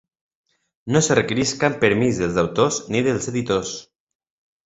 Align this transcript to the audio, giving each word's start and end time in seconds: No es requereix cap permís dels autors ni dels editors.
No 0.93 1.01
es 1.03 1.09
requereix 1.17 1.51
cap 1.65 1.75
permís 1.83 2.21
dels 2.23 2.41
autors 2.45 2.79
ni 2.95 3.05
dels 3.09 3.31
editors. 3.35 3.77